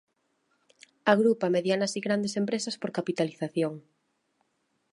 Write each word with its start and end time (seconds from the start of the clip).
Agrupa 1.05 1.51
medianas 1.57 1.95
y 1.95 1.99
grandes 1.99 2.35
empresas 2.35 2.75
por 2.79 2.91
capitalización. 2.91 3.83